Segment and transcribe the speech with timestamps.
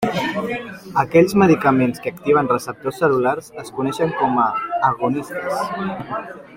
[1.01, 4.49] Aquells medicaments que activen receptors cel·lulars es coneixen com a
[4.93, 5.75] agonistes.